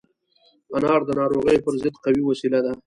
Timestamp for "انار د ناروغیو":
0.77-1.63